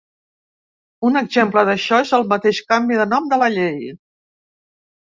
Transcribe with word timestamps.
Un 1.09 1.19
exemple 1.21 1.65
d’això 1.69 2.01
és 2.07 2.15
el 2.19 2.27
mateix 2.35 2.65
canvi 2.73 2.99
de 3.03 3.09
nom 3.13 3.31
de 3.35 3.41
la 3.45 3.53
llei. 3.59 3.89